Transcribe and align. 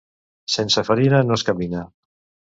Sense 0.53 0.83
farina 0.87 1.19
no 1.27 1.37
es 1.39 1.43
camina. 1.49 1.83